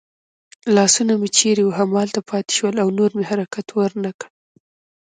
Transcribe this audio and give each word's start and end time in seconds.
لاسونه 0.75 1.13
مې 1.21 1.29
چېرې 1.37 1.63
وو 1.65 1.77
همالته 1.79 2.19
پاتې 2.29 2.51
شول 2.57 2.75
او 2.83 2.87
نور 2.97 3.11
مې 3.17 3.23
حرکت 3.29 3.67
ور 3.77 3.91
نه 4.03 4.11
کړ. 4.19 4.27